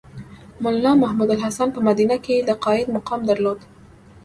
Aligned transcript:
مولنا 0.63 0.91
محمودالحسن 1.03 1.67
په 1.75 1.79
مدینه 1.87 2.15
کې 2.25 2.35
د 2.39 2.49
قاید 2.63 2.87
مقام 2.97 3.21
درلود. 3.29 3.59